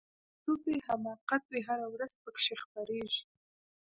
تعصب 0.47 0.61
وي 0.67 0.77
حماقت 0.87 1.43
وي 1.51 1.61
هره 1.67 1.87
ورځ 1.93 2.13
پکښی 2.23 2.55
خپریږي 2.63 3.23